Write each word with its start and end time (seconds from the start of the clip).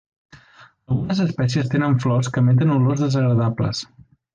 Algunes 0.93 1.21
espècies 1.27 1.71
tenen 1.75 2.01
flors 2.07 2.33
que 2.33 2.45
emeten 2.45 2.77
olors 2.81 3.09
desagradables. 3.09 3.89